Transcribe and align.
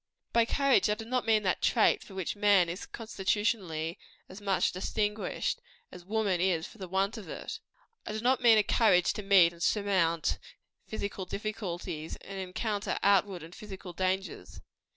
By 0.33 0.45
courage 0.45 0.89
I 0.89 0.95
do 0.95 1.05
not 1.05 1.27
mean 1.27 1.43
that 1.43 1.61
trait 1.61 2.01
for 2.03 2.15
which 2.15 2.35
man 2.35 2.69
is 2.69 2.87
constitutionally 2.87 3.99
as 4.27 4.41
much 4.41 4.71
distinguished, 4.71 5.59
as 5.91 6.03
woman 6.03 6.41
is 6.41 6.65
for 6.65 6.79
the 6.79 6.87
want 6.87 7.19
of 7.19 7.29
it 7.29 7.59
I 8.07 8.13
mean 8.13 8.23
not 8.23 8.43
a 8.43 8.63
courage 8.63 9.13
to 9.13 9.21
meet 9.21 9.53
and 9.53 9.61
surmount 9.61 10.39
physical 10.87 11.25
difficulties, 11.25 12.15
and 12.21 12.39
encounter 12.39 12.97
outward 13.03 13.43
and 13.43 13.53
physical 13.53 13.93
dangers. 13.93 14.59